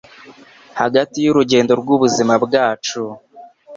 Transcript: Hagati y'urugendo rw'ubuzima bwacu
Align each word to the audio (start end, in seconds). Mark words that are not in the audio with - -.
Hagati 0.79 1.17
y'urugendo 1.21 1.71
rw'ubuzima 1.81 2.33
bwacu 2.43 3.01